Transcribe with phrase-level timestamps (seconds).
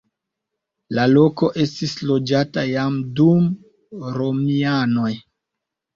[0.99, 3.47] La loko estis loĝata jam dum
[4.19, 5.15] romianoj.